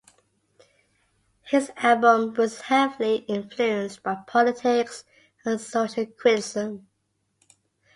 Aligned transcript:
His 1.43 1.71
album 1.77 2.33
was 2.33 2.61
heavily 2.61 3.17
influenced 3.27 4.01
by 4.01 4.15
politics 4.25 5.03
and 5.45 5.61
social 5.61 6.07
criticism. 6.07 6.87